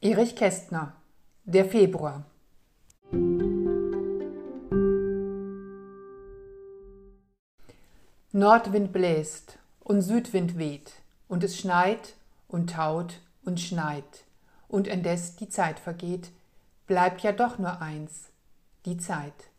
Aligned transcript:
Erich 0.00 0.36
Kästner 0.36 0.92
Der 1.42 1.64
Februar. 1.64 2.24
Nordwind 8.30 8.92
bläst 8.92 9.58
und 9.80 10.02
Südwind 10.02 10.56
weht, 10.56 10.92
und 11.26 11.42
es 11.42 11.58
schneit 11.58 12.14
und 12.46 12.70
taut 12.70 13.14
und 13.44 13.58
schneit, 13.58 14.22
und 14.68 14.86
indes 14.86 15.34
die 15.34 15.48
Zeit 15.48 15.80
vergeht, 15.80 16.30
bleibt 16.86 17.22
ja 17.22 17.32
doch 17.32 17.58
nur 17.58 17.82
eins, 17.82 18.28
die 18.86 18.98
Zeit. 18.98 19.50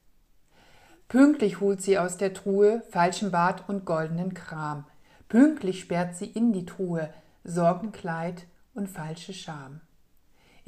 Pünktlich 1.09 1.59
holt 1.59 1.81
sie 1.81 1.99
aus 1.99 2.15
der 2.15 2.33
Truhe 2.33 2.81
falschen 2.91 3.31
Bart 3.31 3.67
und 3.67 3.83
goldenen 3.83 4.33
Kram, 4.33 4.85
pünktlich 5.27 5.81
sperrt 5.81 6.15
sie 6.15 6.27
in 6.27 6.53
die 6.53 6.65
Truhe 6.65 7.13
Sorgenkleid 7.43 8.45
und 8.73 8.87
falsche 8.87 9.33
Scham 9.33 9.81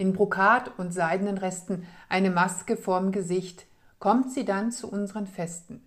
in 0.01 0.13
Brokat 0.13 0.79
und 0.79 0.91
seidenen 0.91 1.37
Resten 1.37 1.85
eine 2.09 2.31
Maske 2.31 2.75
vorm 2.75 3.11
Gesicht, 3.11 3.67
kommt 3.99 4.33
sie 4.33 4.45
dann 4.45 4.71
zu 4.71 4.91
unseren 4.91 5.27
Festen. 5.27 5.83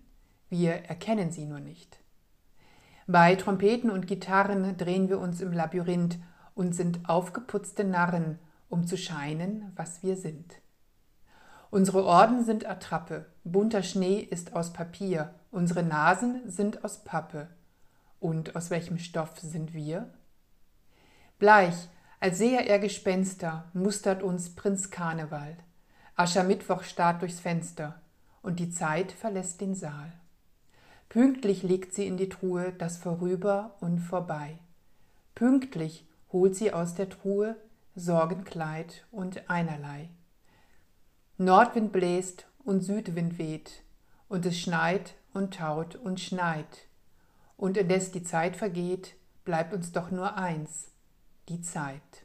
Wir 0.49 0.71
erkennen 0.71 1.31
sie 1.31 1.43
nur 1.43 1.59
nicht. 1.59 1.99
Bei 3.07 3.35
Trompeten 3.35 3.91
und 3.91 4.07
Gitarren 4.07 4.77
drehen 4.77 5.09
wir 5.09 5.19
uns 5.19 5.41
im 5.41 5.51
Labyrinth 5.51 6.17
und 6.53 6.73
sind 6.73 7.09
aufgeputzte 7.09 7.83
Narren, 7.83 8.39
um 8.69 8.87
zu 8.87 8.97
scheinen, 8.97 9.73
was 9.75 10.01
wir 10.01 10.15
sind. 10.15 10.55
Unsere 11.69 12.05
Orden 12.05 12.45
sind 12.45 12.65
Attrappe, 12.65 13.25
bunter 13.43 13.83
Schnee 13.83 14.19
ist 14.19 14.55
aus 14.55 14.71
Papier, 14.71 15.35
unsere 15.51 15.83
Nasen 15.83 16.49
sind 16.49 16.85
aus 16.85 17.03
Pappe. 17.03 17.49
Und 18.21 18.55
aus 18.55 18.69
welchem 18.69 18.97
Stoff 18.97 19.37
sind 19.39 19.73
wir? 19.73 20.09
Bleich, 21.37 21.89
als 22.25 22.39
sehe 22.39 22.65
er 22.65 22.79
Gespenster, 22.79 23.65
mustert 23.73 24.23
uns 24.23 24.49
Prinz 24.49 24.89
Karneval. 24.89 25.57
Aschermittwoch 26.15 26.81
starrt 26.81 27.21
durchs 27.21 27.39
Fenster 27.39 28.01
und 28.41 28.59
die 28.59 28.71
Zeit 28.71 29.11
verlässt 29.11 29.61
den 29.61 29.75
Saal. 29.75 30.11
Pünktlich 31.07 31.61
legt 31.61 31.93
sie 31.93 32.07
in 32.07 32.17
die 32.17 32.27
Truhe 32.27 32.73
das 32.75 32.97
Vorüber 32.97 33.75
und 33.79 33.99
Vorbei. 33.99 34.57
Pünktlich 35.35 36.07
holt 36.33 36.55
sie 36.55 36.73
aus 36.73 36.95
der 36.95 37.09
Truhe 37.09 37.57
Sorgenkleid 37.95 39.05
und 39.11 39.47
einerlei. 39.47 40.09
Nordwind 41.37 41.91
bläst 41.91 42.47
und 42.63 42.81
Südwind 42.81 43.37
weht, 43.37 43.83
und 44.29 44.47
es 44.47 44.59
schneit 44.59 45.13
und 45.31 45.53
taut 45.53 45.95
und 45.95 46.19
schneit, 46.19 46.87
und 47.55 47.77
indes 47.77 48.11
die 48.11 48.23
Zeit 48.23 48.55
vergeht, 48.55 49.13
bleibt 49.43 49.75
uns 49.75 49.91
doch 49.91 50.09
nur 50.09 50.37
eins, 50.37 50.89
die 51.49 51.61
Zeit. 51.61 52.24